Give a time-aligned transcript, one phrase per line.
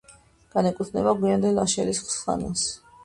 [0.53, 2.65] განეკუთვნება გვიანდელ აშელის ხანას.